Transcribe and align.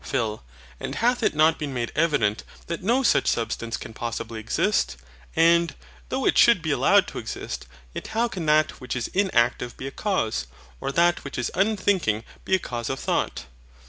PHIL. 0.03 0.41
And, 0.79 0.95
hath 0.95 1.21
it 1.21 1.35
not 1.35 1.59
been 1.59 1.75
made 1.75 1.91
evident 1.95 2.43
that 2.65 2.81
no 2.81 3.03
SUCH 3.03 3.27
substance 3.27 3.77
can 3.77 3.93
possibly 3.93 4.39
exist? 4.39 4.97
And, 5.35 5.75
though 6.09 6.25
it 6.25 6.39
should 6.39 6.63
be 6.63 6.71
allowed 6.71 7.05
to 7.09 7.19
exist, 7.19 7.67
yet 7.93 8.07
how 8.07 8.27
can 8.27 8.47
that 8.47 8.81
which 8.81 8.95
is 8.95 9.09
INACTIVE 9.13 9.77
be 9.77 9.85
a 9.85 9.91
CAUSE; 9.91 10.47
or 10.79 10.91
that 10.91 11.23
which 11.23 11.37
is 11.37 11.51
UNTHINKING 11.53 12.23
be 12.43 12.55
a 12.55 12.57
CAUSE 12.57 12.89
OF 12.89 12.99
THOUGHT? 12.99 13.45